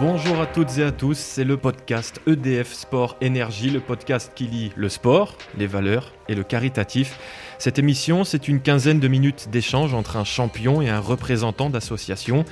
[0.00, 4.44] Bonjour à toutes et à tous, c'est le podcast EDF Sport Énergie, le podcast qui
[4.48, 7.16] lie le sport, les valeurs et le caritatif.
[7.58, 12.44] Cette émission, c'est une quinzaine de minutes d'échange entre un champion et un représentant d'association.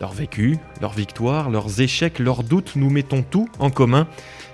[0.00, 4.08] Leur vécu, leurs victoires, leurs échecs, leurs doutes, nous mettons tout en commun.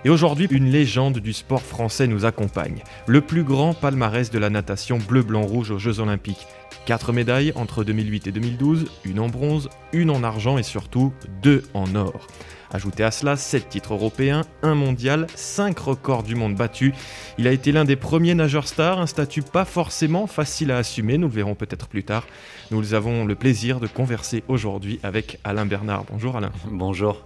[0.05, 2.83] Et aujourd'hui, une légende du sport français nous accompagne.
[3.07, 6.47] Le plus grand palmarès de la natation bleu-blanc-rouge aux Jeux Olympiques.
[6.87, 11.63] Quatre médailles entre 2008 et 2012, une en bronze, une en argent et surtout deux
[11.75, 12.27] en or.
[12.73, 16.95] Ajoutez à cela 7 titres européens, un mondial, 5 records du monde battus.
[17.37, 21.19] Il a été l'un des premiers nageurs stars, un statut pas forcément facile à assumer,
[21.19, 22.27] nous le verrons peut-être plus tard.
[22.71, 26.05] Nous avons le plaisir de converser aujourd'hui avec Alain Bernard.
[26.11, 26.53] Bonjour Alain.
[26.71, 27.25] Bonjour.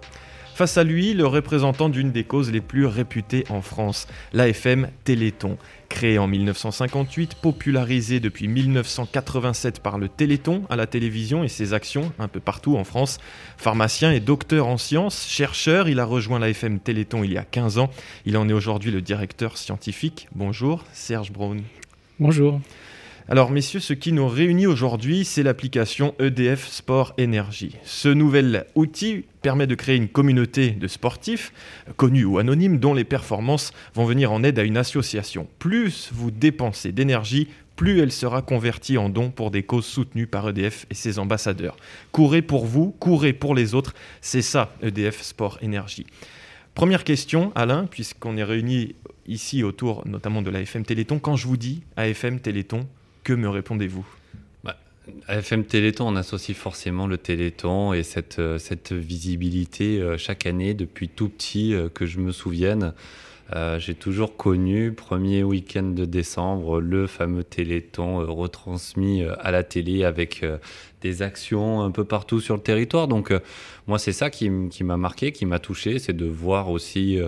[0.55, 5.59] Face à lui, le représentant d'une des causes les plus réputées en France, l'AFM Téléthon.
[5.89, 12.13] Créé en 1958, popularisé depuis 1987 par le Téléthon à la télévision et ses actions
[12.21, 13.19] un peu partout en France.
[13.57, 17.79] Pharmacien et docteur en sciences, chercheur, il a rejoint l'AFM Téléthon il y a 15
[17.79, 17.91] ans.
[18.25, 20.29] Il en est aujourd'hui le directeur scientifique.
[20.37, 21.63] Bonjour, Serge Braun.
[22.21, 22.61] Bonjour.
[23.27, 27.75] Alors messieurs, ce qui nous réunit aujourd'hui, c'est l'application EDF Sport Énergie.
[27.83, 31.51] Ce nouvel outil permet de créer une communauté de sportifs,
[31.97, 35.49] connus ou anonymes, dont les performances vont venir en aide à une association.
[35.59, 40.47] Plus vous dépensez d'énergie, plus elle sera convertie en dons pour des causes soutenues par
[40.51, 41.77] EDF et ses ambassadeurs.
[42.13, 46.07] Courez pour vous, courez pour les autres, c'est ça EDF Sport Énergie.
[46.75, 51.19] Première question, Alain, puisqu'on est réunis ici autour notamment de l'AFM Téléthon.
[51.19, 52.87] Quand je vous dis AFM Téléthon,
[53.25, 54.07] que me répondez-vous?
[54.63, 54.77] Bah,
[55.27, 58.59] AFM Téléthon, on associe forcément le Téléthon et cette, euh,
[58.91, 62.93] visibilité euh, chaque année depuis tout petit euh, que je me souvienne.
[63.79, 70.45] j'ai toujours connu, premier week-end de décembre, le fameux Téléthon retransmis à la télé avec
[71.03, 73.07] des actions un peu partout sur le territoire.
[73.07, 73.33] Donc
[73.87, 77.21] moi, c'est ça qui m'a marqué, qui m'a touché, c'est de voir aussi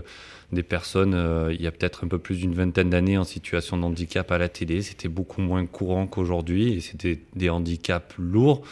[0.53, 3.77] des personnes, euh, il y a peut-être un peu plus d'une vingtaine d'années, en situation
[3.77, 4.83] de handicap à la télé.
[4.83, 8.63] C'était beaucoup moins courant qu'aujourd'hui et c'était des handicaps lourds.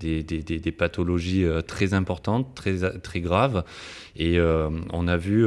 [0.00, 3.64] Des, des, des, pathologies euh, très importantes, très, très graves.
[4.14, 5.44] Et euh, on a vu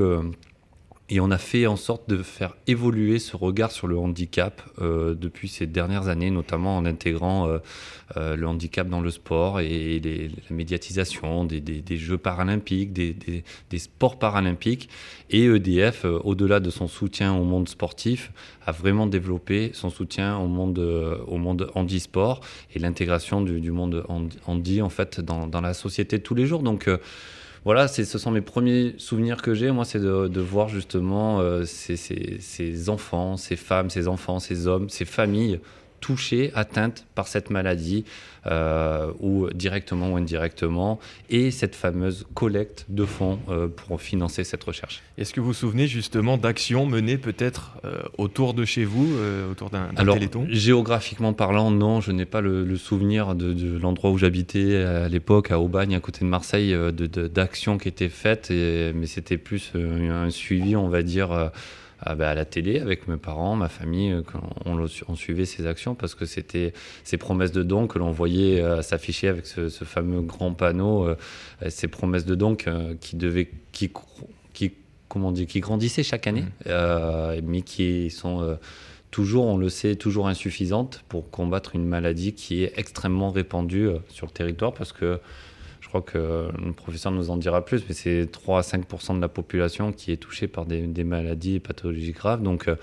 [1.12, 5.14] et on a fait en sorte de faire évoluer ce regard sur le handicap euh,
[5.14, 7.58] depuis ces dernières années, notamment en intégrant euh,
[8.16, 13.44] euh, le handicap dans le sport et, la médiatisation des, Jeux paralympiques, des,
[13.78, 14.88] sports paralympiques.
[15.30, 18.32] Et EDF, au-delà de son soutien au monde sportif,
[18.66, 22.40] a vraiment développé son soutien au monde, au monde handisport
[22.74, 24.06] et l'intégration du, monde
[24.46, 26.64] handi en fait dans, dans, la société de tous les jours.
[26.64, 26.90] Donc
[27.64, 29.70] voilà, ce sont mes premiers souvenirs que j'ai.
[29.72, 35.06] Moi, c'est de, voir justement euh, ces, enfants, ces femmes, ces enfants, ces hommes, ces
[35.06, 35.60] familles
[36.02, 38.04] touchées, atteintes par cette maladie,
[38.48, 44.64] euh, ou directement ou indirectement, et cette fameuse collecte de fonds euh, pour financer cette
[44.64, 45.04] recherche.
[45.20, 49.16] Est-ce que vous vous souvenez justement d'actions menées peut-être euh, autour de chez vous,
[49.52, 50.48] autour d'un téléthon?
[50.50, 55.60] Géographiquement parlant, non, je n'ai pas le, souvenir de, l'endroit où j'habitais à l'époque, à
[55.60, 60.90] Aubagne, à côté de Marseille, d'actions qui étaient faites, mais c'était plus un suivi, on
[60.90, 61.52] va dire
[62.04, 65.68] ah bah, à la télé avec mes parents, ma famille, euh, quand on, suivait ces
[65.68, 66.74] actions parce que c'était
[67.04, 71.16] ces promesses de dons que l'on voyait euh, s'afficher avec ce, fameux grand panneau, euh,
[71.70, 73.92] ces promesses de dons qui devaient, qui,
[74.54, 74.72] qui,
[75.10, 77.42] comment dit, qui grandissaient chaque année, mmh.
[77.44, 78.58] mais qui sont
[79.12, 84.26] toujours, on le sait, toujours insuffisantes pour combattre une maladie qui est extrêmement répandue sur
[84.26, 85.20] le territoire parce que
[85.92, 89.28] crois que le professeur nous en dira plus, mais c'est 3 à 5 de la
[89.28, 92.42] population qui est touchée par des, maladies et pathologies graves.
[92.42, 92.78] Donc euh,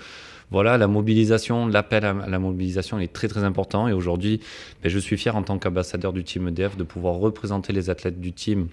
[0.51, 3.87] voilà, la mobilisation, l'appel à la mobilisation est très très important.
[3.87, 4.41] Et aujourd'hui,
[4.83, 8.21] ben, je suis fier en tant qu'ambassadeur du team EDF de pouvoir représenter les athlètes
[8.21, 8.67] du team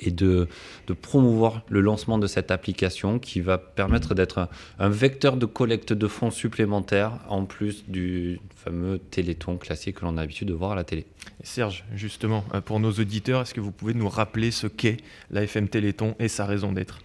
[0.00, 0.48] et de,
[0.86, 5.92] de, promouvoir le lancement de cette application qui va permettre d'être un, vecteur de collecte
[5.92, 10.72] de fonds supplémentaires en plus du fameux téléthon classique que l'on a l'habitude de voir
[10.72, 11.06] à la télé.
[11.42, 14.98] Serge, justement, euh, pour nos auditeurs, est-ce que vous pouvez nous rappeler ce qu'est
[15.30, 17.00] l'AFM Téléthon et sa raison d'être?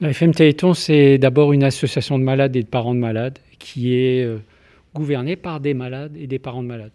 [0.00, 4.24] L'AFM Téléthon, c'est d'abord une association de malades et de parents de malades qui est
[4.24, 4.38] euh,
[4.94, 6.92] gouvernée par des malades et des parents de malades.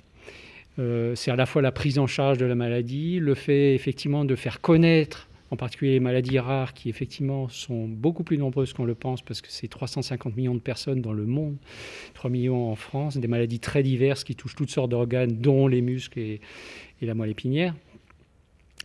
[0.80, 4.26] Euh, c'est à la fois la prise en charge de la maladie, le fait effectivement
[4.26, 8.86] de faire connaître en particulier les maladies rares qui effectivement sont beaucoup plus nombreuses qu'on
[8.86, 11.58] le pense parce que c'est 350 millions de personnes dans le monde,
[12.14, 15.82] 3 millions en France, des maladies très diverses qui touchent toutes sortes d'organes dont les
[15.82, 16.40] muscles et,
[17.02, 17.76] la moelle épinière.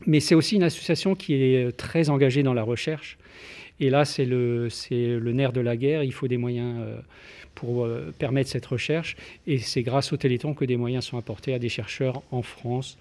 [0.07, 3.17] Mais c'est aussi une association qui est très engagée dans la recherche.
[3.81, 4.69] Et là, c'est le,
[5.33, 6.03] nerf de la guerre.
[6.03, 6.99] Il faut des moyens euh,
[7.55, 9.17] pour euh, permettre cette recherche.
[9.47, 12.97] Et c'est grâce au Téléthon que des moyens sont apportés à des chercheurs en France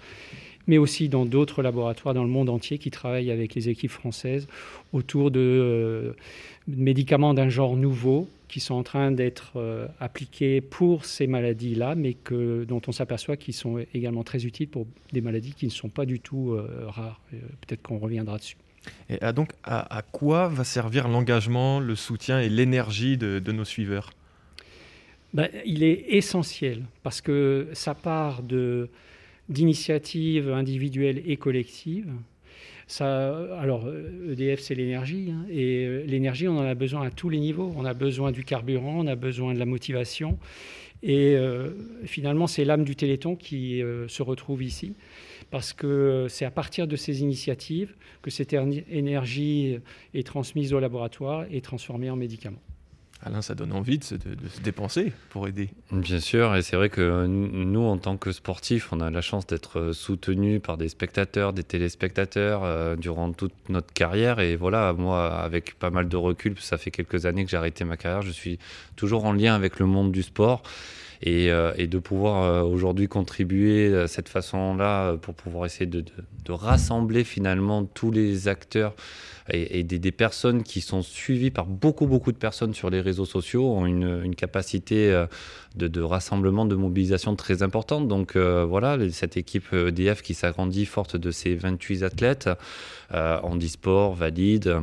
[0.68, 4.48] mais aussi dans d'autres laboratoires dans le monde entier qui travaillent avec les équipes françaises
[4.94, 6.14] autour de euh,
[6.68, 9.54] médicaments d'un genre nouveau qui sont en train d'être
[10.00, 15.22] appliqués pour ces maladies-là, mais dont on s'aperçoit qu'ils sont également très utiles pour des
[15.22, 16.58] maladies qui ne sont pas du tout
[16.88, 17.20] rares.
[17.32, 18.56] Peut-être qu'on reviendra dessus.
[19.10, 24.12] Et donc, à, quoi va servir l'engagement, le soutien et l'énergie de, nos suiveurs?
[25.34, 28.42] Ben, Il est essentiel parce que ça part
[29.50, 32.12] d'initiatives individuelles et collectives.
[33.00, 33.88] Alors,
[34.30, 35.32] EDF, c'est l'énergie.
[35.32, 37.74] Hein, et euh, l'énergie, on en a besoin à tous les niveaux.
[37.76, 40.38] On a besoin du carburant, on a besoin de la motivation.
[41.02, 41.72] Et euh,
[42.06, 44.94] finalement, c'est l'âme du Téléthon qui euh, se retrouve ici.
[45.56, 49.80] Parce que c'est à partir de ces initiatives que cette énergie
[50.14, 52.60] est transmise au laboratoire et transformée en médicaments.
[53.24, 54.16] Alain, ça donne envie de se,
[54.62, 55.70] dépenser pour aider.
[55.94, 59.48] Bien sûr, et c'est vrai que nous, en tant que sportifs, on a la chance
[59.48, 64.42] d'être soutenus par des spectateurs, des téléspectateurs euh, durant toute notre carrière.
[64.42, 67.86] Et voilà, moi, avec pas mal de recul, ça fait quelques années que j'ai arrêté
[67.86, 68.60] ma carrière, je suis
[68.98, 70.64] toujours en lien avec le monde du sport.
[71.22, 76.04] Et, euh, de pouvoir euh, aujourd'hui contribuer de cette façon-là pour pouvoir essayer de,
[76.50, 78.96] rassembler finalement tous les acteurs
[79.52, 83.66] et, des, personnes qui sont suivies par beaucoup, beaucoup de personnes sur les réseaux sociaux
[83.66, 85.28] ont une, capacité euh,
[85.76, 88.08] de, rassemblement, de mobilisation très importante.
[88.08, 92.50] Donc euh, voilà, cette équipe EDF qui s'agrandit forte de ses 28 athlètes
[93.14, 94.80] euh, en e-sport, valide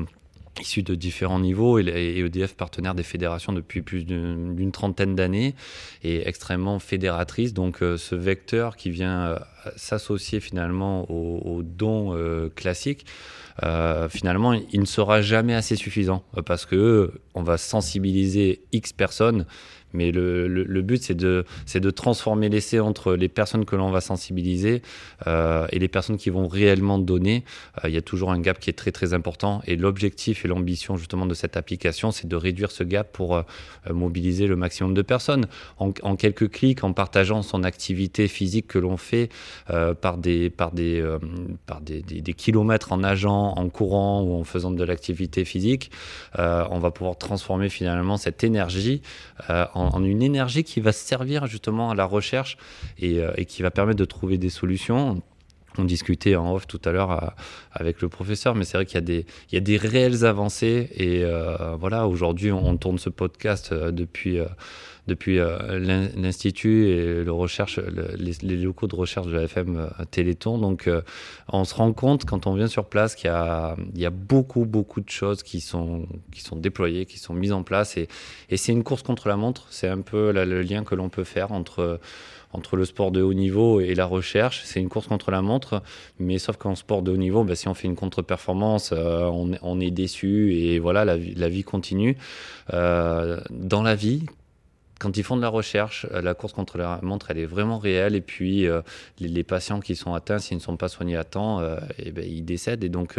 [0.61, 5.55] issus de différents niveaux et EDF partenaire des fédérations depuis plus d'une trentaine d'années
[6.03, 7.55] et extrêmement fédératrice.
[7.55, 9.39] Donc ce vecteur qui vient
[9.77, 12.15] s'associer finalement aux, dons
[12.55, 13.07] classiques
[13.63, 18.93] euh, finalement, il ne sera jamais assez suffisant euh, parce que on va sensibiliser X
[18.93, 19.47] personnes
[19.93, 21.45] mais le, but, c'est de,
[21.75, 24.83] de transformer l'essai entre les personnes que l'on va sensibiliser
[25.27, 27.45] euh, et les personnes qui vont réellement donner.
[27.85, 29.63] Euh, il y a toujours un gap qui est très très important.
[29.67, 33.43] Et l'objectif et l'ambition justement de cette application, c'est de réduire ce gap pour euh,
[33.91, 35.47] mobiliser le maximum de personnes.
[35.79, 39.31] En, quelques clics, en partageant son activité physique que l'on fait
[40.01, 41.05] par, des, par, des,
[41.67, 45.91] par des, des, kilomètres en nageant, en courant ou en faisant de l'activité physique,
[46.39, 49.03] on va pouvoir transformer finalement cette énergie
[49.49, 52.57] en en, une énergie qui va servir justement à la recherche
[53.03, 55.23] euh, et, qui va permettre de trouver des solutions.
[55.79, 57.29] On discutait en off tout à l'heure euh,
[57.73, 60.91] avec le professeur, mais c'est vrai qu'il y, a des, réelles avancées.
[60.95, 64.39] Et euh, voilà, aujourd'hui, on, tourne ce podcast depuis
[65.09, 70.59] depuis euh, l'Institut et le recherche, les, locaux de recherche de la FM euh, Téléthon.
[70.59, 71.03] Donc, euh,
[71.49, 75.11] on se rend compte quand on vient sur place qu'il y a, beaucoup, beaucoup de
[75.11, 77.97] choses qui sont, qui sont déployées, qui sont mises en place.
[77.97, 78.09] Et,
[78.57, 79.67] c'est une course contre la montre.
[79.71, 81.99] C'est un peu le lien que l'on peut faire entre
[82.55, 84.61] entre le sport de haut niveau et la recherche.
[84.67, 85.83] C'est une course contre la montre,
[86.19, 89.91] mais sauf qu'en sport de haut niveau, bah, si on fait une contre-performance, on, est
[89.91, 92.19] déçu et voilà, la, vie continue.
[92.69, 94.27] Dans la vie,
[95.03, 97.79] quand ils font de la recherche, euh, la course contre la montre, elle est vraiment
[97.79, 98.15] réelle.
[98.15, 98.83] Et puis, euh,
[99.19, 102.13] les, patients qui sont atteints, s'ils ne sont pas soignés à temps, et euh, eh
[102.13, 102.85] ben, ils décèdent.
[102.85, 103.19] Et donc,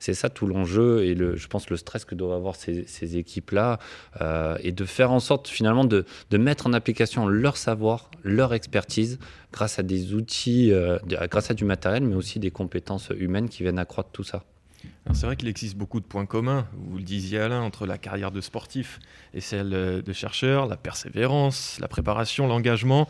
[0.00, 1.04] c'est ça tout l'enjeu.
[1.04, 3.78] Et je pense le stress que doivent avoir ces, ces équipes-là,
[4.62, 9.18] et de faire en sorte finalement de, de, mettre en application leur savoir, leur expertise,
[9.52, 10.72] grâce à des outils,
[11.30, 14.44] grâce à du matériel, mais aussi des compétences humaines qui viennent accroître tout ça.
[15.14, 18.30] C'est vrai qu'il existe beaucoup de points communs, vous le disiez Alain, entre la carrière
[18.30, 19.00] de sportif
[19.34, 23.08] et celle de chercheur, la persévérance, la préparation, l'engagement.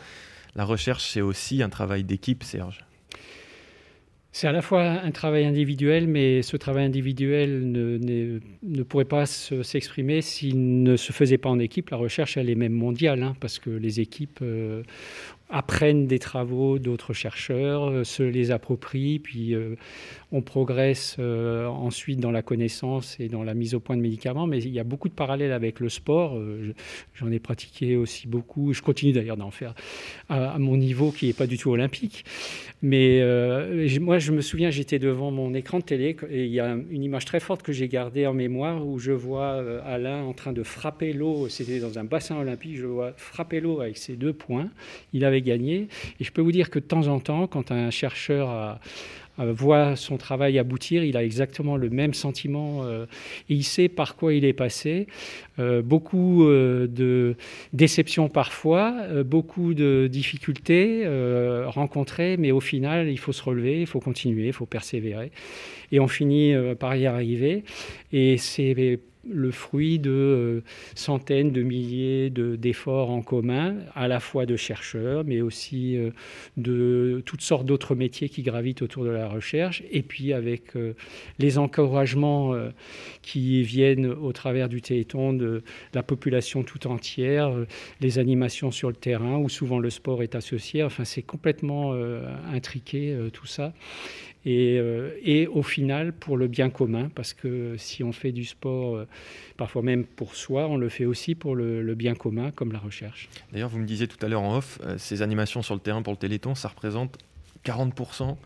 [0.55, 2.85] La recherche, c'est aussi un travail d'équipe, Serge.
[4.31, 9.27] C'est à la fois un travail individuel, mais ce travail individuel ne, ne pourrait pas
[9.27, 11.91] s'exprimer s'il ne se faisait pas en équipe.
[11.91, 14.83] La recherche, elle est même mondiale, hein, parce que les équipes euh,
[15.50, 19.76] apprennent des travaux d'autres chercheurs, euh, se les approprient, puis euh,
[20.31, 24.47] on progresse euh, ensuite dans la connaissance et dans la mise au point de médicaments.
[24.47, 26.38] Mais il y a beaucoup de parallèles avec le sport.
[27.14, 28.73] J'en ai pratiqué aussi beaucoup.
[28.73, 29.75] Je continue d'ailleurs d'en faire
[30.28, 32.25] à, mon niveau qui n'est pas du tout olympique.
[32.83, 33.21] Mais
[34.00, 37.02] moi, je me souviens, j'étais devant mon écran de télé et il y a une
[37.02, 40.62] image très forte que j'ai gardée en mémoire où je vois Alain en train de
[40.62, 41.49] frapper l'eau.
[41.49, 42.76] C'était dans un bassin olympique.
[42.76, 44.71] Je vois frapper l'eau avec ses deux poings.
[45.12, 45.88] Il avait gagné.
[46.21, 48.78] Et je peux vous dire que de temps en temps, quand un chercheur
[49.47, 53.07] voit son travail aboutir, il a exactement le même sentiment euh,
[53.49, 55.07] et il sait par quoi il est passé.
[55.59, 57.37] Euh, beaucoup euh, de
[57.73, 61.04] déceptions parfois, beaucoup de difficultés
[61.66, 65.30] rencontrées, mais au final, il faut se relever, il faut continuer, il faut persévérer.
[65.92, 67.64] Et on finit par y arriver.
[68.12, 69.00] Et c'est
[69.31, 70.61] le fruit de euh,
[70.95, 76.11] centaines de milliers d'efforts en commun, à la fois de chercheurs, mais aussi euh,
[76.57, 80.95] de toutes sortes d'autres métiers qui gravitent autour de la recherche, et puis avec euh,
[81.39, 82.55] les encouragements
[83.23, 85.63] qui viennent au travers du Téléthon de
[85.95, 87.53] la population tout entière,
[88.01, 90.83] les animations sur le terrain, où souvent le sport est associé.
[90.83, 91.95] Enfin, c'est complètement
[92.53, 93.73] intriqué tout ça.
[94.47, 98.97] Euh, et, au final pour le bien commun, parce que si on fait du sport,
[98.97, 99.09] euh,
[99.57, 103.28] parfois même pour soi, on le fait aussi pour le, bien commun, comme la recherche.
[103.52, 106.02] D'ailleurs, vous me disiez tout à l'heure en off, euh, ces animations sur le terrain
[106.02, 107.18] pour le Téléthon, ça représente
[107.64, 108.37] 40%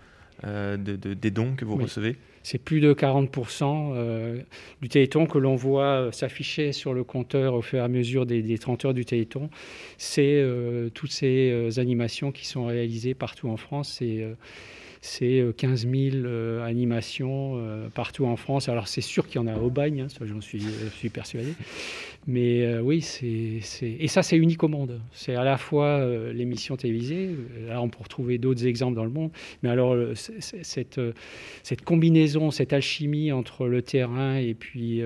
[0.42, 2.16] des dons que vous recevez?
[2.42, 4.42] C'est plus de 40%
[4.80, 8.42] du Téléthon que l'on voit s'afficher sur le compteur au fur et à mesure des,
[8.42, 9.50] des 30 heures du Téléthon.
[9.98, 10.44] C'est
[10.94, 13.98] toutes ces animations qui sont réalisées partout en France.
[14.00, 14.26] C'est
[15.04, 18.68] c'est 15 euh, 000 euh, animations euh, partout en France.
[18.68, 20.62] Alors c'est sûr qu'il y en a au bagne, hein, ça j'en suis,
[21.12, 21.54] persuadé.
[22.28, 25.00] Mais oui, c'est, et ça c'est unique au monde.
[25.12, 27.30] C'est à la fois l'émission télévisée,
[27.66, 29.32] là on peut retrouver d'autres exemples dans le monde,
[29.64, 31.00] mais alors cette,
[31.84, 35.02] combinaison, cette alchimie entre le terrain et puis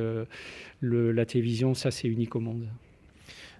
[0.83, 2.69] la télévision, ça c'est unique au monde.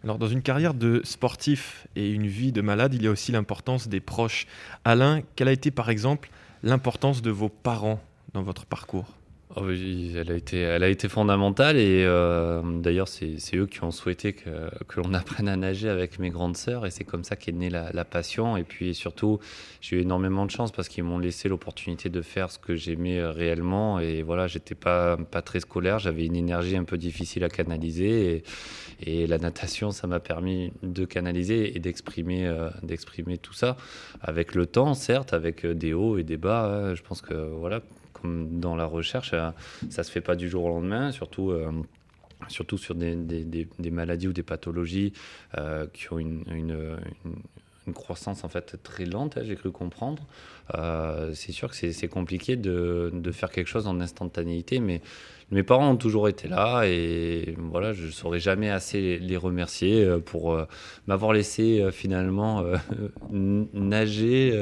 [0.05, 3.33] Alors, dans une carrière de sportif et une vie de malade, il y a aussi
[3.33, 4.47] l'importance des proches.
[4.85, 6.31] Alain, quelle a été par exemple
[6.63, 8.01] l'importance de vos parents
[8.33, 9.17] dans votre parcours?
[9.55, 13.93] Oh, elle, a été, elle a été fondamentale et euh, d'ailleurs c'est eux qui ont
[13.93, 14.51] souhaité que,
[14.97, 18.05] l'on apprenne à nager avec mes grandes sœurs et c'est comme ça qu'est née la,
[18.05, 18.57] passion.
[18.57, 19.39] Et puis surtout
[19.81, 23.25] j'ai eu énormément de chance parce qu'ils m'ont laissé l'opportunité de faire ce que j'aimais
[23.25, 24.01] réellement.
[24.01, 28.43] Et voilà j'étais pas, pas très scolaire j'avais une énergie un peu difficile à canaliser
[29.01, 33.77] et, la natation ça m'a permis de canaliser et d'exprimer euh, d'exprimer tout ça
[34.21, 36.95] avec le temps certes avec des hauts et des bas.
[36.95, 37.81] Je pense que voilà
[38.27, 39.51] dans la recherche, euh,
[39.91, 41.71] ça se fait pas du jour au lendemain, surtout euh,
[42.49, 45.13] surtout sur des, des, maladies ou des pathologies
[45.57, 46.99] euh, qui ont une, une,
[47.87, 50.27] une, croissance en fait très lente, hein, j'ai cru comprendre.
[51.35, 55.01] c'est sûr que c'est compliqué de, de, faire quelque chose en instantanéité, mais
[55.53, 60.05] mes parents ont toujours été là et voilà, je ne saurais jamais assez les remercier
[60.05, 60.65] euh, pour euh,
[61.07, 62.65] m'avoir laissé euh, finalement
[63.31, 64.59] nager,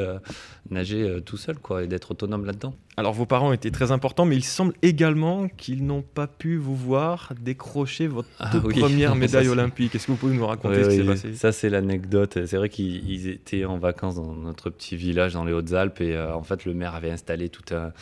[0.70, 2.74] nager tout seul quoi, et d'être autonome là-dedans.
[2.96, 6.76] Alors vos parents étaient très importants, mais il semble également qu'ils n'ont pas pu vous
[6.76, 9.94] voir décrocher votre ah première médaille olympique.
[9.94, 11.34] Est-ce que vous pouvez nous raconter ce qui s'est passé?
[11.34, 12.44] Ça c'est l'anecdote.
[12.46, 16.42] C'est vrai qu'ils étaient en vacances dans notre petit village dans les Hautes-Alpes et en
[16.42, 17.92] fait le maire avait installé tout un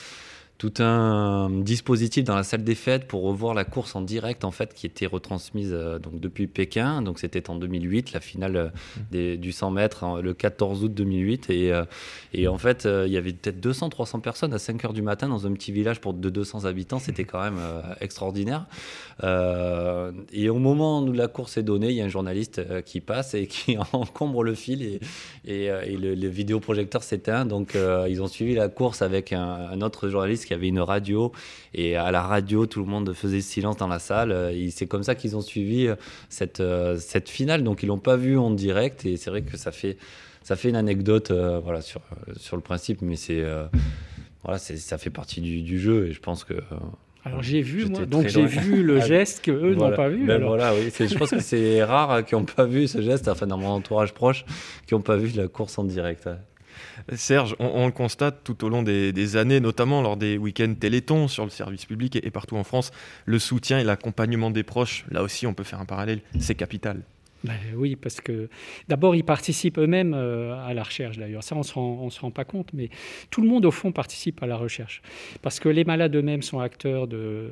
[0.63, 4.53] tout un dispositif dans la salle des fêtes pour revoir la course en direct en
[4.53, 7.03] fait qui était retransmise euh, donc depuis Pékin.
[7.03, 8.69] Donc c'était en 2008, la finale euh,
[9.11, 11.85] des, du 100 mètres le 14 août 2008 et, euh,
[12.33, 15.49] et en fait il y avait peut-être 200-300 personnes à 5 heures du matin dans
[15.49, 17.01] un petit village pour de 200 habitants.
[17.01, 17.59] C'était quand même
[18.01, 18.67] extraordinaire.
[19.21, 23.35] et au moment où la course est donnée, il y a un journaliste qui passe
[23.35, 25.01] et qui encombre le fil et,
[25.45, 27.45] et, le, vidéoprojecteur s'éteint.
[27.45, 27.77] Donc
[28.09, 30.81] ils ont suivi la course avec un, un autre journaliste qui il y avait une
[30.81, 31.33] radio
[31.73, 34.53] et à la radio, tout le monde faisait silence dans la salle.
[34.55, 35.97] Et c'est comme ça qu'ils ont suivi euh,
[36.29, 37.65] cette, euh, cette finale.
[37.65, 39.97] Donc ils l'ont pas vu en direct et c'est vrai que ça fait,
[40.43, 42.03] ça fait une anecdote euh, voilà, sur,
[42.37, 43.43] sur le principe, mais c'est,
[44.45, 46.55] voilà, ça fait partie du, jeu et je pense que.
[47.25, 50.27] alors j'ai vu, moi, donc j'ai vu le geste que eux n'ont pas vu.
[50.27, 53.47] Ben voilà, oui, je pense que c'est rare qui n'ont pas vu ce geste, enfin
[53.47, 54.45] dans mon entourage proche,
[54.87, 56.29] qui n'ont pas vu la course en direct.
[57.15, 61.45] Serge, on, le constate tout au long des, années, notamment lors des week-ends Téléthon sur
[61.45, 62.91] le service public et, partout en France,
[63.25, 67.03] le soutien et l'accompagnement des proches, là aussi on peut faire un parallèle, c'est capital.
[67.45, 68.49] Ben oui, parce que
[68.89, 71.43] d'abord, ils participent eux-mêmes euh, à la recherche, d'ailleurs.
[71.43, 72.89] Ça, on ne se, rend pas compte, mais
[73.31, 75.03] tout le monde, au fond, participe à la recherche.
[75.43, 77.51] Parce que les malades eux-mêmes sont acteurs de,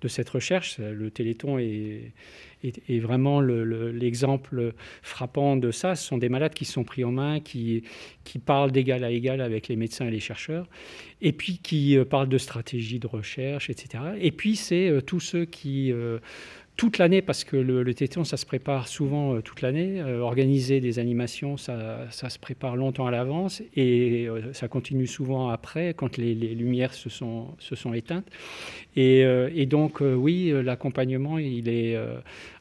[0.00, 0.78] de cette recherche.
[0.78, 2.12] Le Téléthon est,
[2.88, 4.72] et vraiment l'exemple
[5.02, 5.94] frappant de ça.
[5.94, 7.82] Ce sont des malades qui sont pris en main, qui,
[8.24, 10.68] qui parlent d'égal à égal avec les médecins et les chercheurs,
[11.20, 14.04] et puis qui euh, parlent de stratégie de recherche, etc.
[14.20, 15.92] Et puis c'est euh, tous ceux qui
[16.76, 20.00] toute l'année, parce que le, le, téton, ça se prépare souvent euh, toute l'année.
[20.00, 25.06] Euh, organiser des animations, ça, ça, se prépare longtemps à l'avance et euh, ça continue
[25.06, 28.26] souvent après, quand les, lumières se sont, se sont éteintes.
[28.96, 31.96] Et, donc, oui, l'accompagnement, il est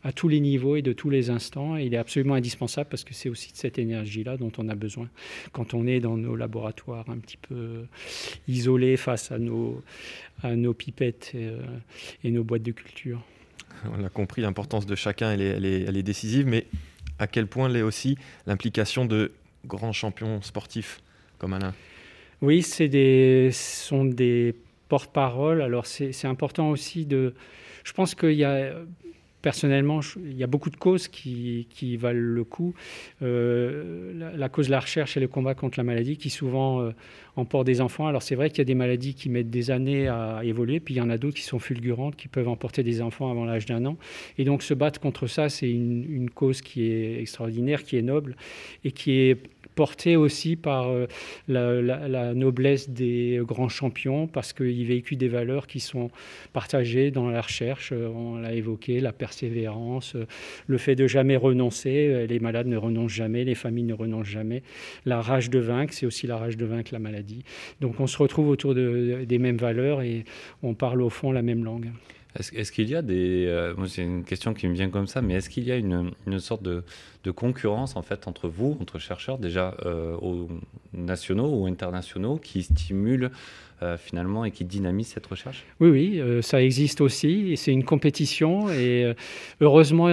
[0.03, 1.75] à tous les niveaux et de tous les instants.
[1.75, 5.09] il est absolument indispensable parce que c'est aussi de cette énergie-là dont on a besoin
[5.51, 7.85] quand on est dans nos laboratoires un petit peu
[8.47, 9.83] isolés face à nos,
[10.41, 11.35] à nos pipettes
[12.23, 13.21] et nos boîtes de culture
[13.91, 16.67] on a compris, l'importance de chacun, elle est, décisive, mais
[17.19, 19.31] à quel point l'est aussi l'implication de
[19.65, 21.01] grands champions sportifs
[21.37, 21.73] comme Alain?
[22.41, 24.55] Oui, c'est des, sont des
[24.89, 25.61] porte-parole.
[25.61, 27.33] Alors c'est important aussi de...
[27.83, 28.73] Je pense qu'il y a
[29.41, 32.73] personnellement, il y a beaucoup de causes qui, valent le coup.
[33.21, 36.91] Euh, la, cause de la recherche et le combat contre la maladie qui souvent euh,
[37.35, 38.07] emportent des enfants.
[38.07, 40.95] Alors c'est vrai qu'il y a des maladies qui mettent des années à évoluer, puis
[40.95, 43.65] il y en a d'autres qui sont fulgurantes, qui peuvent emporter des enfants avant l'âge
[43.65, 43.97] d'un an.
[44.37, 48.35] Et donc se battre contre ça, c'est une, cause qui est extraordinaire, qui est noble
[48.83, 49.37] et qui est
[49.81, 51.07] porté aussi par euh,
[51.47, 56.11] la, noblesse des grands champions, parce qu'ils véhiculent des valeurs qui sont
[56.53, 57.91] partagées dans la recherche.
[57.91, 60.27] Euh, on l'a évoqué, la persévérance, euh,
[60.67, 62.27] le fait de jamais renoncer.
[62.29, 64.61] Les malades ne renoncent jamais, les familles ne renoncent jamais.
[65.07, 67.43] La rage de vaincre, c'est aussi la rage de vaincre la maladie.
[67.79, 70.25] Donc on se retrouve autour de, des mêmes valeurs et
[70.61, 71.89] on parle au fond la même langue.
[72.39, 73.45] Est-ce qu'il y a des.
[73.47, 76.13] Euh, c'est une question qui me vient comme ça, mais est-ce qu'il y a une,
[76.39, 76.83] sorte de,
[77.31, 80.15] concurrence en fait entre vous, entre chercheurs, déjà euh,
[80.93, 83.31] nationaux ou internationaux, qui stimule
[83.83, 85.65] euh, finalement et qui dynamise cette recherche?
[85.81, 87.57] Oui, oui, ça existe aussi.
[87.57, 88.69] C'est une compétition.
[88.69, 89.13] Et
[89.59, 90.07] heureusement,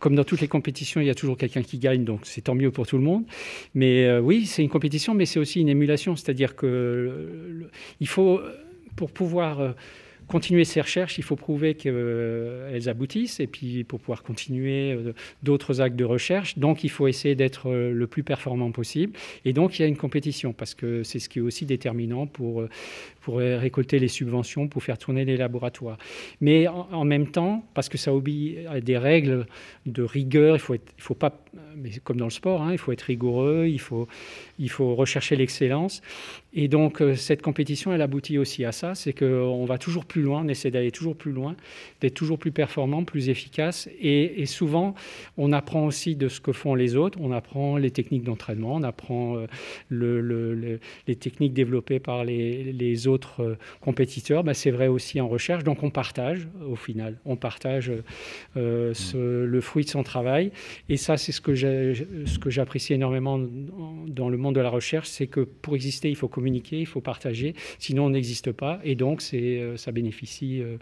[0.00, 2.54] comme dans toutes les compétitions, il y a toujours quelqu'un qui gagne, donc c'est tant
[2.54, 3.24] mieux pour tout le monde.
[3.74, 6.14] Mais oui, c'est une compétition, mais c'est aussi une émulation.
[6.14, 7.70] C'est-à-dire que
[8.04, 8.38] faut,
[8.96, 9.74] pour pouvoir
[10.28, 15.80] continuer ces recherches, il faut prouver qu'elles aboutissent, et puis pour pouvoir continuer euh, d'autres
[15.80, 19.14] actes de recherche, donc il faut essayer d'être euh, le plus performant possible.
[19.44, 22.26] Et donc il y a une compétition, parce que c'est ce qui est aussi déterminant
[22.26, 22.68] pour, euh,
[23.20, 25.98] pour récolter les subventions, pour faire tourner les laboratoires.
[26.40, 29.46] Mais en, même temps, parce que ça obéit à des règles
[29.86, 31.38] de rigueur, il faut, il faut pas,
[31.76, 34.08] mais comme dans le sport, hein, il faut être rigoureux, il faut,
[34.58, 36.00] il faut rechercher l'excellence.
[36.54, 40.22] Et donc, euh, cette compétition, elle aboutit aussi à ça, c'est qu'on va toujours plus
[40.22, 41.56] loin, on essaie d'aller toujours plus loin,
[42.00, 43.88] d'être toujours plus performant, plus efficace.
[44.00, 44.94] Et, souvent,
[45.36, 48.82] on apprend aussi de ce que font les autres, on apprend les techniques d'entraînement, on
[48.82, 49.46] apprend euh,
[49.88, 53.07] le, les techniques développées par les, les autres
[53.40, 54.44] euh, compétiteurs.
[54.44, 57.92] Ben, c'est vrai aussi en recherche, donc on partage au final, on partage
[58.54, 60.52] ce, le fruit de son travail.
[60.88, 65.40] Et ça, c'est ce que j'apprécie énormément dans le monde de la recherche, c'est que
[65.40, 68.80] pour exister, il faut communiquer, il faut partager, sinon on n'existe pas.
[68.84, 70.76] Et donc, euh, ça bénéficie euh,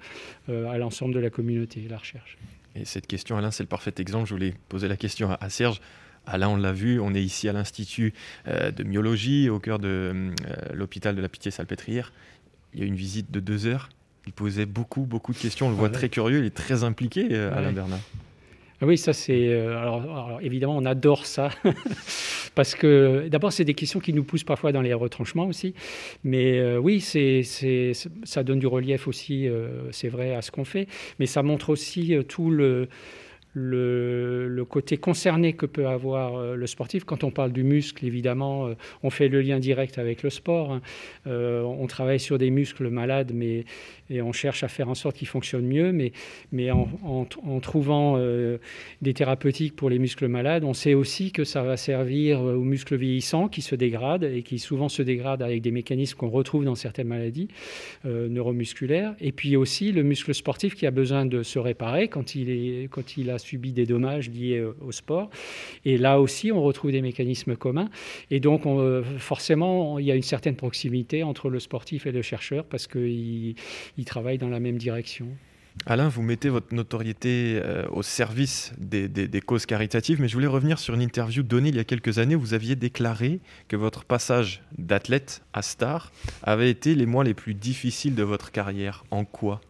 [0.48, 2.36] euh, à l'ensemble de la communauté, la recherche.
[2.74, 4.28] Et cette question, Alain, c'est le parfait exemple.
[4.28, 5.80] Je voulais poser la question à, Serge.
[6.26, 8.14] Alain, on l'a vu, on est ici à l'Institut
[8.46, 10.30] de myologie, au cœur de
[10.72, 12.12] l'hôpital de la Pitié-Salpêtrière.
[12.74, 13.88] Il y a une visite de deux heures.
[14.26, 15.66] Il posait beaucoup, beaucoup de questions.
[15.66, 18.00] On le voit très curieux, il est très impliqué, Alain Bernard.
[18.80, 19.54] Ah oui, ça c'est.
[19.54, 21.50] alors, évidemment, on adore ça.
[22.56, 25.74] Parce que d'abord, c'est des questions qui nous poussent parfois dans les retranchements aussi.
[26.24, 27.42] Mais euh, oui, c'est,
[28.24, 30.88] ça donne du relief aussi, euh, c'est vrai, à ce qu'on fait.
[31.20, 32.88] Mais ça montre aussi euh, tout le
[33.58, 37.04] le, côté concerné que peut avoir euh, le sportif.
[37.04, 40.72] Quand on parle du muscle, évidemment, euh, on fait le lien direct avec le sport.
[40.72, 40.82] Hein.
[41.26, 43.64] Euh, on travaille sur des muscles malades, mais
[44.10, 45.92] et on cherche à faire en sorte qu'ils fonctionnent mieux.
[46.52, 48.18] Mais, en, trouvant
[49.02, 52.96] des thérapeutiques pour les muscles malades, on sait aussi que ça va servir aux muscles
[52.96, 56.74] vieillissants qui se dégradent et qui souvent se dégradent avec des mécanismes qu'on retrouve dans
[56.74, 57.48] certaines maladies
[58.04, 59.14] neuromusculaires.
[59.20, 63.38] Et puis aussi le muscle sportif qui a besoin de se réparer quand il, a
[63.38, 65.30] subi des dommages liés euh, au sport.
[65.84, 67.88] Et là aussi, on retrouve des mécanismes communs.
[68.30, 72.22] Et donc, euh, forcément, il y a une certaine proximité entre le sportif et le
[72.22, 72.86] chercheur parce
[73.96, 75.26] qu'ils travaillent dans la même direction.
[75.84, 80.46] Alain, vous mettez votre notoriété euh, au service des, des, causes caritatives, mais je voulais
[80.46, 82.34] revenir sur une interview donnée il y a quelques années.
[82.34, 87.54] Vous aviez déclaré que votre passage d'athlète à star avait été les mois les plus
[87.54, 89.04] difficiles de votre carrière.
[89.10, 89.60] En quoi?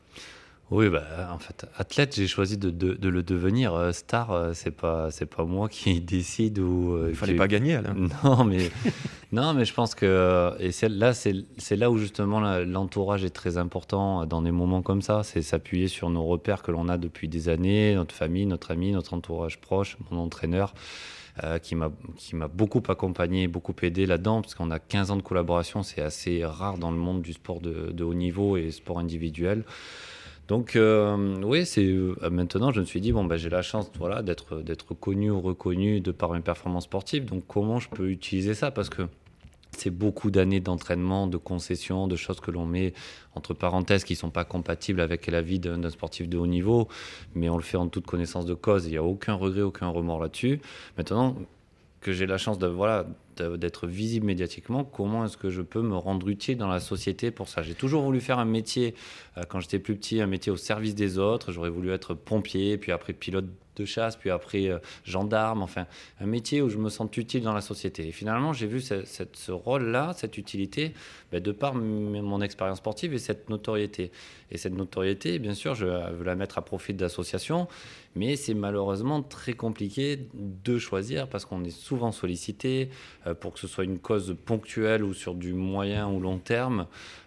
[0.72, 3.72] Oui, bah, en fait, athlète, j'ai choisi de, de, le devenir.
[3.74, 6.94] Euh, star, euh, c'est pas, c'est pas moi qui décide ou.
[6.94, 7.94] Euh, Il fallait pas gagner, Alain.
[8.24, 8.70] Non, mais
[9.32, 13.58] non, mais je pense que et c'est là, c'est là où justement l'entourage est très
[13.58, 15.22] important dans des moments comme ça.
[15.22, 18.90] C'est s'appuyer sur nos repères que l'on a depuis des années, notre famille, notre ami,
[18.90, 20.74] notre entourage proche, mon entraîneur.
[21.62, 25.22] qui m'a qui m'a beaucoup accompagné, beaucoup aidé là-dedans, parce qu'on a 15 ans de
[25.22, 28.98] collaboration, c'est assez rare dans le monde du sport de, de haut niveau et sport
[28.98, 29.62] individuel.
[30.48, 33.90] Donc euh, oui, c'est euh, maintenant je me suis dit bon bah j'ai la chance
[33.98, 37.24] voilà d'être connu ou reconnu de par mes performances sportives.
[37.24, 38.70] Donc comment je peux utiliser ça?
[38.70, 39.08] Parce que
[39.76, 42.94] c'est beaucoup d'années d'entraînement, de concessions, de choses que l'on met
[43.34, 46.88] entre parenthèses qui ne sont pas compatibles avec la vie d'un sportif de haut niveau,
[47.34, 48.86] mais on le fait en toute connaissance de cause.
[48.86, 50.60] Il n'y a aucun regret, aucun remords là-dessus.
[50.96, 51.36] Maintenant,
[52.00, 53.06] que j'ai la chance de voilà
[53.42, 57.48] d'être visible médiatiquement, comment est-ce que je peux me rendre utile dans la société pour
[57.48, 57.62] ça?
[57.62, 58.94] J'ai toujours voulu faire un métier,
[59.36, 61.52] euh, quand j'étais plus petit, un métier au service des autres.
[61.52, 63.46] J'aurais voulu être pompier, puis après pilote
[63.76, 65.86] de chasse, puis après euh, gendarme, enfin
[66.20, 68.08] un métier où je me sens utile dans la société.
[68.08, 70.94] Et finalement, j'ai vu ce, rôle-là, cette utilité,
[71.30, 74.10] ben, de par mon expérience sportive et cette notoriété.
[74.50, 77.68] Et cette notoriété, bien sûr, je veux la mettre à profit d'associations,
[78.16, 82.88] mais c'est malheureusement très compliqué de choisir parce qu'on est souvent sollicité
[83.26, 86.86] euh, pour que ce soit une cause ponctuelle ou sur du moyen ou long terme.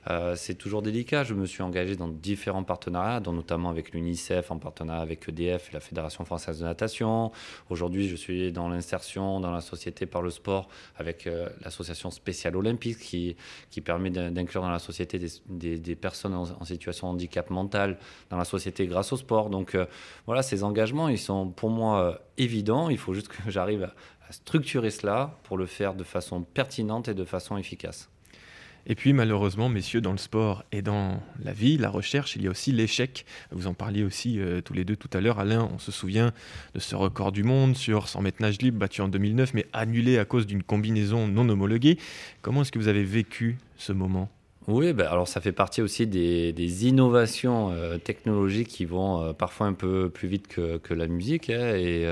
[0.10, 1.24] Euh, c'est toujours délicat.
[1.24, 5.70] Je me suis engagé dans différents partenariats, dont notamment avec l'UNICEF en partenariat avec EDF
[5.70, 7.32] et la Fédération française de natation.
[7.70, 12.56] Aujourd'hui, je suis dans l'insertion dans la société par le sport avec euh, l'association spéciale
[12.56, 13.36] olympique qui,
[13.70, 18.00] qui permet d'inclure dans la société des, personnes en, situation de handicap mental
[18.30, 19.50] dans la société grâce au sport.
[19.50, 19.78] Donc
[20.26, 20.79] voilà, ces engagements,
[21.10, 22.90] ils sont pour moi évidents.
[22.90, 27.14] Il faut juste que j'arrive à structurer cela pour le faire de façon pertinente et
[27.14, 28.10] de façon efficace.
[28.88, 32.48] Et puis malheureusement, messieurs, dans le sport et dans la vie, la recherche, il y
[32.48, 33.26] a aussi l'échec.
[33.52, 35.40] Vous en parliez aussi euh, tous les deux tout à l'heure.
[35.40, 36.32] Alain, on se souvient
[36.74, 40.18] de ce record du monde sur 100 mètres nage libre battu en 2009, mais annulé
[40.18, 41.98] à cause d'une combinaison non homologuée.
[42.42, 44.30] Comment est-ce que vous avez vécu ce moment?
[44.70, 49.68] Oui, ben alors ça fait partie aussi des, innovations euh, technologiques qui vont euh, parfois
[49.68, 51.50] un peu plus vite que, la musique.
[51.50, 52.08] Hein, et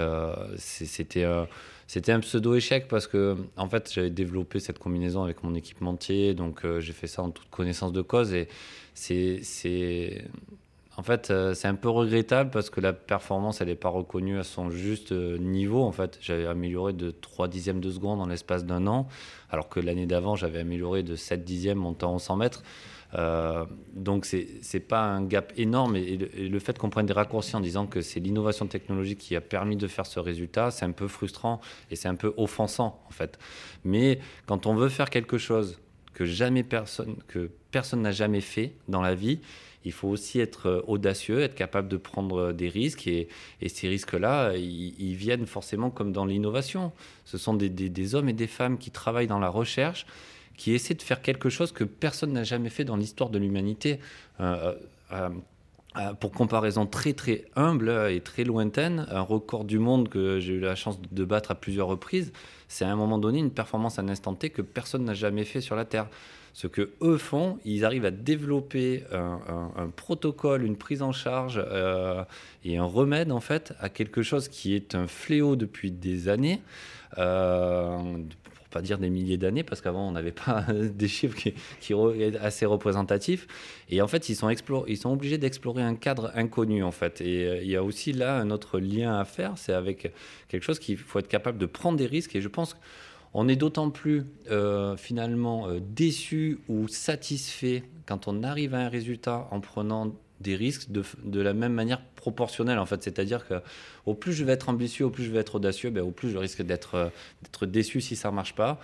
[0.57, 1.25] c'était
[1.87, 6.65] c'était un pseudo-échec parce que, en fait, j'avais développé cette combinaison avec mon équipementier, donc
[6.65, 8.33] euh, j'ai fait ça en toute connaissance de cause.
[8.33, 8.49] Et
[8.93, 10.25] c'est.
[10.99, 14.39] En fait, euh, c'est un peu regrettable parce que la performance, elle n'est pas reconnue
[14.39, 15.83] à son juste euh, niveau.
[15.83, 19.07] En fait, j'avais amélioré de 3 dixièmes de seconde en l'espace d'un an,
[19.51, 22.63] alors que l'année d'avant, j'avais amélioré de 7 dixièmes mon temps en 100 mètres.
[23.13, 27.55] Euh, donc c'est n'est pas un gap énorme et le, fait qu'on prenne des raccourcis
[27.55, 30.91] en disant que c'est l'innovation technologique qui a permis de faire ce résultat, c'est un
[30.91, 33.39] peu frustrant et c'est un peu offensant en fait.
[33.85, 35.79] Mais quand on veut faire quelque chose
[36.13, 39.39] que jamais personne que personne n'a jamais fait dans la vie,
[39.87, 43.07] il faut aussi être audacieux, être capable de prendre des risques.
[43.07, 43.29] Et,
[43.67, 46.91] ces risques-là, ils, viennent forcément comme dans l'innovation.
[47.25, 50.05] Ce sont des, hommes et des femmes qui travaillent dans la recherche
[50.57, 53.99] qui essaie de faire quelque chose que personne n'a jamais fait dans l'histoire de l'humanité.
[54.39, 54.73] Euh,
[55.13, 55.29] euh, euh,
[56.19, 60.59] pour comparaison très très humble et très lointaine, un record du monde que j'ai eu
[60.59, 62.31] la chance de battre à plusieurs reprises,
[62.67, 65.43] c'est à un moment donné une performance à un instant T que personne n'a jamais
[65.43, 66.07] fait sur la Terre.
[66.53, 71.63] Ce que eux font, ils arrivent à développer un, protocole, une prise en charge
[72.63, 76.61] et un remède en fait à quelque chose qui est un fléau depuis des années,
[78.69, 81.93] pas dire des milliers d'années, parce qu'avant on n'avait pas des chiffres qui, qui
[82.41, 83.47] assez représentatifs.
[83.89, 84.49] Et en fait, ils sont,
[84.87, 87.21] ils sont obligés d'explorer un cadre inconnu, en fait.
[87.21, 90.13] Et euh, il y a aussi là un autre lien à faire, c'est avec
[90.47, 92.35] quelque chose qu'il faut être capable de prendre des risques.
[92.35, 92.75] Et je pense
[93.33, 98.89] qu'on est d'autant plus euh, finalement euh, déçu ou satisfait quand on arrive à un
[98.89, 103.03] résultat en prenant des risques de, de, la même manière proportionnelle en fait.
[103.03, 103.55] C'est-à-dire que
[104.05, 106.29] au plus je vais être ambitieux, au plus je vais être audacieux, ben, au plus
[106.29, 107.11] je risque d'être
[107.63, 108.79] déçu si ça ne marche pas.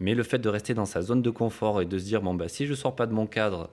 [0.00, 2.34] Mais le fait de rester dans sa zone de confort et de se dire bon
[2.34, 3.70] ben, si je sors pas de mon cadre,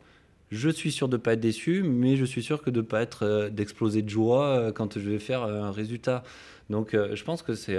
[0.51, 3.01] je suis sûr de ne pas être déçu, mais je suis sûr que de pas
[3.01, 6.23] être euh, d'exploser de joie euh, quand je vais faire euh, un résultat.
[6.69, 7.77] Donc je pense que c'est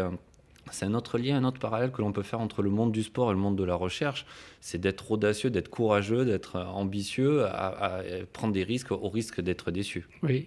[0.71, 3.03] c'est un autre lien, un autre parallèle que l'on peut faire entre le monde du
[3.03, 4.25] sport et le monde de la recherche.
[4.61, 10.07] C'est d'être audacieux, d'être courageux, d'être ambitieux, à, prendre des risques au risque d'être déçu.
[10.23, 10.47] Oui,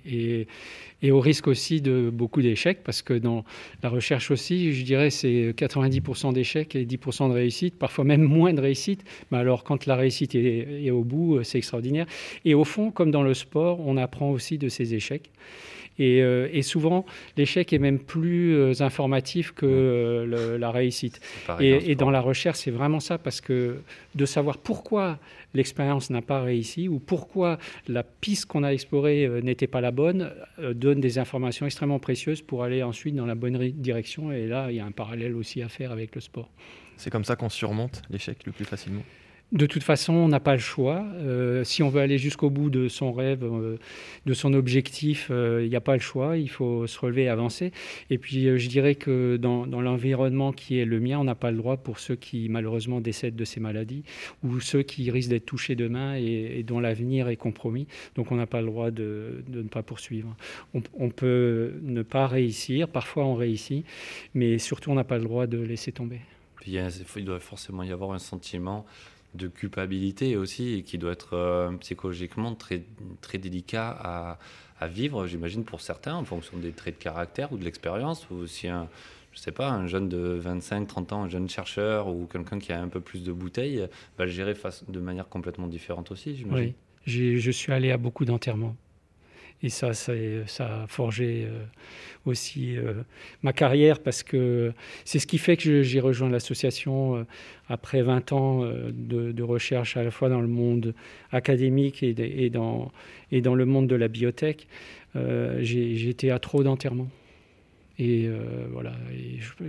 [1.02, 3.44] et, au risque aussi de beaucoup d'échecs, parce que dans
[3.84, 8.54] la recherche aussi, je dirais, c'est 90% d'échecs et 10% de réussite, parfois même moins
[8.54, 9.04] de réussite.
[9.32, 12.08] Mais alors, quand la réussite est, est au bout, c'est extraordinaire.
[12.46, 15.30] Et au fond, comme dans le sport, on apprend aussi de ces échecs.
[16.00, 17.06] Euh, et, souvent,
[17.38, 21.22] l'échec est même plus euh, informatif que euh, la réussite.
[21.60, 23.78] Et, dans la recherche, c'est vraiment ça, parce que
[24.16, 25.20] de savoir pourquoi
[25.54, 30.32] l'expérience n'a pas réussi ou pourquoi la piste qu'on a explorée n'était pas la bonne,
[30.74, 34.32] donne des informations extrêmement précieuses pour aller ensuite dans la bonne direction.
[34.32, 36.50] Et là, il y a un parallèle aussi à faire avec le sport.
[36.98, 39.02] C'est comme ça qu'on surmonte l'échec le plus facilement?
[39.52, 41.06] De toute façon, on n'a pas le choix.
[41.16, 43.78] Euh, si on veut aller jusqu'au bout de son rêve, euh,
[44.26, 46.38] de son objectif, euh, il n'y a pas le choix.
[46.38, 47.72] Il faut se relever et avancer.
[48.10, 51.58] Et puis, je dirais que dans, l'environnement qui est le mien, on n'a pas le
[51.58, 54.04] droit pour ceux qui malheureusement décèdent de ces maladies
[54.44, 57.88] ou ceux qui risquent d'être touchés demain et, dont l'avenir est compromis.
[58.16, 60.36] Donc, on n'a pas le droit de, ne pas poursuivre.
[60.74, 62.88] On, peut ne pas réussir.
[62.88, 63.86] Parfois, on réussit,
[64.34, 66.20] mais surtout, on n'a pas le droit de laisser tomber.
[66.68, 68.86] Il doit forcément y avoir un sentiment
[69.36, 72.84] de culpabilité aussi, et qui doit être euh, psychologiquement très,
[73.22, 77.64] très délicat à, vivre, j'imagine, pour certains, en fonction des traits de caractère ou de
[77.64, 78.88] l'expérience, ou si un,
[79.32, 82.72] je sais pas, un jeune de 25, 30 ans, un jeune chercheur ou quelqu'un qui
[82.72, 86.36] a un peu plus de bouteilles, va le gérer face, de manière complètement différente aussi,
[86.36, 86.74] j'imagine.
[87.08, 88.76] Oui, je suis allé à beaucoup d'enterrements.
[89.64, 90.14] Et ça, ça,
[90.60, 91.48] a forgé
[92.26, 92.76] aussi
[93.42, 94.74] ma carrière parce que
[95.06, 97.26] c'est ce qui fait que j'ai rejoint l'association
[97.68, 100.94] après 20 ans de, recherche à la fois dans le monde
[101.32, 102.92] académique et, dans,
[103.32, 104.68] le monde de la biotech.
[105.16, 107.10] été à trop d'enterrements.
[107.98, 108.94] Et euh, voilà,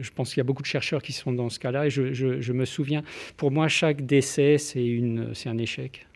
[0.01, 1.87] je, pense qu'il y a beaucoup de chercheurs qui sont dans ce cas-là.
[1.87, 3.03] Et je, me souviens,
[3.37, 6.07] pour moi, chaque décès, c'est un échec.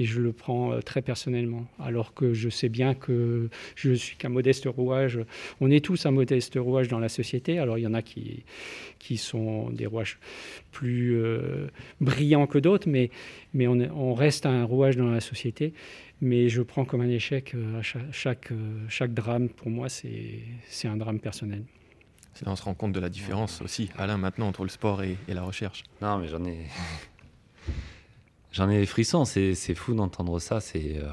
[0.00, 1.66] Et je le prends euh, très personnellement.
[1.78, 5.20] Alors que je sais bien que je suis qu'un modeste rouage.
[5.60, 7.58] On est tous un modeste rouage dans la société.
[7.58, 8.44] Alors il y en a qui,
[8.98, 10.18] qui sont des rouages
[10.72, 11.66] plus euh,
[12.00, 13.10] brillants que d'autres, mais,
[13.52, 15.74] mais on, on reste un rouage dans la société
[16.20, 17.82] mais je prends comme un échec euh,
[18.12, 18.52] chaque,
[18.88, 19.48] chaque, drame.
[19.48, 20.42] Pour moi, c'est
[20.84, 21.64] un drame personnel.
[22.34, 25.02] C'est là on se rend compte de la différence aussi, Alain, maintenant, entre le sport
[25.02, 25.82] et, la recherche.
[26.00, 26.66] Non, mais j'en ai.
[28.52, 30.58] J'en ai des frissons, c'est fou d'entendre ça.
[30.76, 31.12] Euh,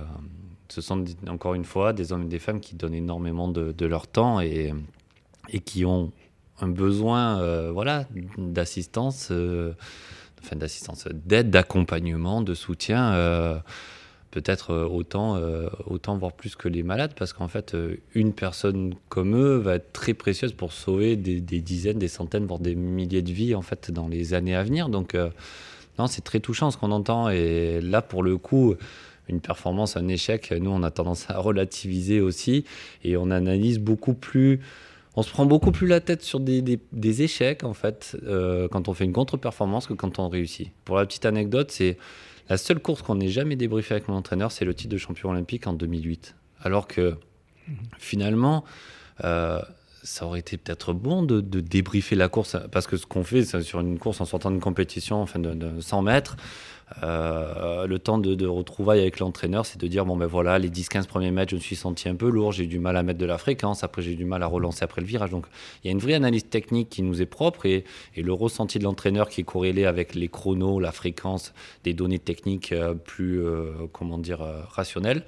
[0.69, 4.07] ce sont encore une fois des hommes et des femmes qui donnent énormément de, leur
[4.07, 4.73] temps et,
[5.49, 6.11] et, qui ont
[6.59, 8.05] un besoin voilà,
[8.37, 9.31] d'assistance,
[10.41, 13.61] enfin d'assistance, d'aide, d'accompagnement, de soutien
[14.31, 18.33] peut-être euh, autant, euh, autant, voire plus que les malades, parce qu'en fait, euh, une
[18.33, 22.75] personne comme eux va être très précieuse pour sauver des, dizaines, des centaines, voire des
[22.75, 24.89] milliers de vies, en fait, dans les années à venir.
[24.89, 25.17] Donc,
[25.99, 27.29] non, c'est très touchant ce qu'on entend.
[27.29, 28.75] Et là, pour le coup,
[29.27, 32.65] une performance, un échec, nous, on a tendance à relativiser aussi,
[33.03, 34.61] et on analyse beaucoup plus
[35.19, 36.79] on se prend beaucoup plus la tête sur des,
[37.23, 38.15] échecs, en fait,
[38.71, 40.69] quand on fait une contre-performance que quand on réussit.
[40.85, 41.97] Pour la petite anecdote, c'est
[42.49, 45.29] la seule course qu'on n'ait jamais débriefé avec mon entraîneur, c'est le titre de champion
[45.29, 46.35] olympique en 2008.
[46.61, 47.15] Alors que
[47.97, 48.63] finalement,
[49.23, 49.59] euh,
[50.07, 53.81] ça aurait été peut-être bon de, débriefer la course, parce que ce qu'on fait sur
[53.81, 56.37] une course en sortant d'une compétition, enfin de, de 100 mètres,
[57.01, 61.31] le temps de, retrouvailles avec l'entraîneur, c'est de dire bon ben voilà, les 10-15 premiers
[61.31, 63.25] mètres, je me suis senti un peu lourd, j'ai eu du mal à mettre de
[63.25, 65.29] la fréquence, après j'ai eu du mal à relancer après le virage.
[65.29, 65.45] Donc
[65.83, 67.83] il y a une vraie analyse technique qui nous est propre et,
[68.15, 72.71] le ressenti de l'entraîneur qui est corrélé avec les chronos, la fréquence, des données techniques
[72.71, 75.23] euh, plus euh, comment dire rationnelles,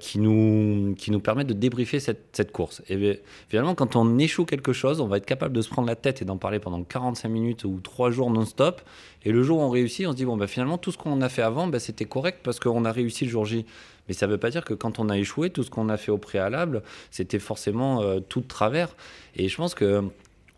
[0.00, 2.82] qui nous qui nous permettent de débriefer cette, cette course.
[2.88, 5.96] Et finalement, quand on échoue quelque chose, on va être capable de se prendre la
[5.96, 8.82] tête et d'en parler pendant 45 minutes ou 3 jours non-stop.
[9.24, 11.20] Et le jour où on réussit, on se dit bon bah, finalement, tout ce qu'on
[11.20, 13.66] a fait avant, bah, c'était correct parce qu'on a réussi le jour J.
[14.08, 15.96] Mais ça ne veut pas dire que quand on a échoué, tout ce qu'on a
[15.96, 18.96] fait au préalable, c'était forcément euh, tout de travers.
[19.36, 20.02] Et je pense que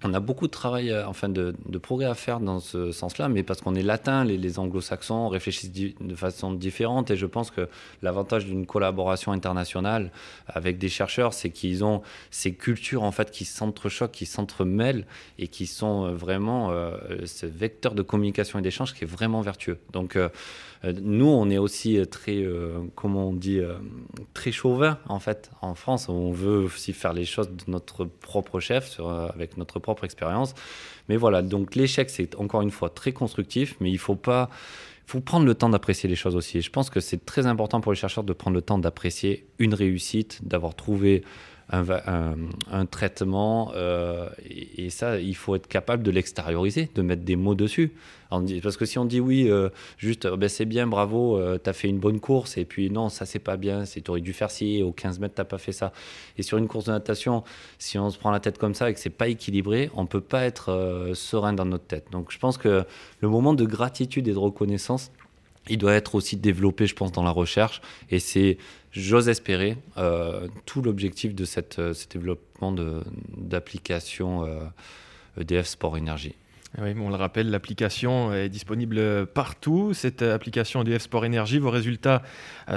[0.04, 3.42] on a beaucoup de travail, euh, enfin de, progrès à faire dans ce sens-là, mais
[3.42, 7.68] parce qu'on est latin, les, anglo-saxons réfléchissent de façon différente, et je pense que
[8.02, 10.10] l'avantage d'une collaboration internationale
[10.46, 15.06] avec des chercheurs, c'est qu'ils ont ces cultures en fait qui s'entrechoquent, qui s'entremêlent,
[15.38, 19.40] et qui sont euh, vraiment euh, ce vecteur de communication et d'échange qui est vraiment
[19.40, 19.78] vertueux.
[19.92, 20.18] Donc
[20.84, 22.44] nous, on est aussi très,
[22.96, 23.60] comment on dit,
[24.34, 26.08] très chauvin en fait en France.
[26.08, 28.98] On veut aussi faire les choses de notre propre chef,
[29.32, 30.54] avec notre propre expérience.
[31.08, 34.48] Mais voilà, donc l'échec, c'est encore une fois très constructif, mais il faut pas
[35.06, 36.58] faut prendre le temps d'apprécier les choses aussi.
[36.58, 39.46] Et je pense que c'est très important pour les chercheurs de prendre le temps d'apprécier
[39.58, 41.22] une réussite, d'avoir trouvé
[41.72, 43.72] un, traitement.
[43.74, 44.28] Euh,
[44.76, 47.92] et, ça, il faut être capable de l'extérioriser, de mettre des mots dessus.
[48.62, 51.74] Parce que si on dit oui, euh, juste ben c'est bien, bravo, euh, tu as
[51.74, 54.50] fait une bonne course, et puis non, ça c'est pas bien, tu aurais dû faire
[54.50, 55.92] ci, au 15 mètres, t'as pas fait ça.
[56.38, 57.44] Et sur une course de natation,
[57.78, 60.22] si on se prend la tête comme ça et que c'est pas équilibré, on peut
[60.22, 62.06] pas être serein dans notre tête.
[62.10, 62.84] Donc je pense que
[63.20, 65.12] le moment de gratitude et de reconnaissance,
[65.68, 67.80] il doit être aussi développé, je pense, dans la recherche.
[68.10, 68.58] Et c'est,
[68.92, 72.74] j'ose espérer, euh, tout l'objectif de cette, euh, ce développement
[73.36, 74.46] d'application
[75.36, 76.34] EDF euh, e Sport Énergie.
[76.80, 79.92] Oui, on le rappelle, l'application est disponible partout.
[79.92, 82.22] Cette application EDF Sport Énergie, vos résultats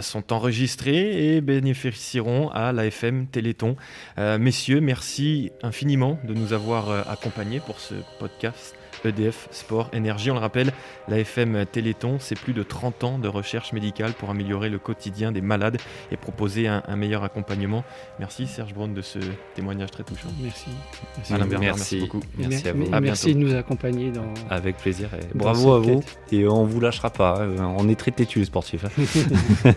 [0.01, 3.77] sont enregistrés et bénéficieront à l'AFM Téléthon.
[4.17, 8.75] messieurs, merci infiniment de nous avoir accompagnés pour ce podcast.
[9.03, 10.31] EDF Sport Énergie.
[10.31, 10.71] On le rappelle,
[11.07, 15.41] l'AFM Téléthon, c'est plus de 30 ans de recherche médicale pour améliorer le quotidien des
[15.41, 15.77] malades
[16.11, 17.83] et proposer un, meilleur accompagnement.
[18.19, 19.19] Merci Serge Braun de ce
[19.53, 20.29] témoignage très touchant.
[20.41, 20.69] Merci.
[21.17, 21.99] Merci, Alain Bernard, merci.
[21.99, 22.21] beaucoup.
[22.37, 22.85] Merci à vous.
[23.01, 24.33] merci de nous accompagner dans.
[24.49, 25.09] Avec plaisir.
[25.13, 26.03] Et bravo à vous.
[26.31, 27.43] Et on vous lâchera pas.
[27.43, 27.75] Hein.
[27.77, 28.85] On est très têtus les sportifs.
[28.85, 29.71] Hein.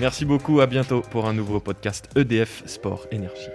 [0.00, 0.60] merci beaucoup.
[0.60, 3.50] À bientôt pour un nouveau podcast EDF Sport Énergie.